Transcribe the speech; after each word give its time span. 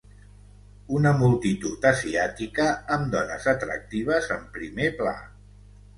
Una 0.99 1.09
multitud 1.17 1.85
asiàtica 1.91 2.67
amb 2.97 3.13
dones 3.17 3.45
atractives 3.55 4.31
en 4.37 4.49
primer 4.57 4.89
pla. 5.03 5.17